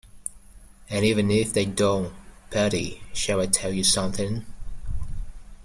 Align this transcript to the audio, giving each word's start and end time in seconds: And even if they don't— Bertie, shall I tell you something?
And 0.89 1.05
even 1.05 1.29
if 1.29 1.53
they 1.53 1.63
don't— 1.63 2.11
Bertie, 2.49 3.03
shall 3.13 3.39
I 3.39 3.45
tell 3.45 3.71
you 3.71 3.83
something? 3.83 4.43